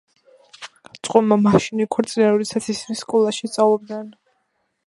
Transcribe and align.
წყვილმა 1.07 1.37
მაშინ 1.41 1.83
იქორწინა, 1.85 2.31
როდესაც 2.37 2.73
ისინი 2.75 3.01
სკოლაში 3.03 3.51
სწავლობდნენ. 3.55 4.13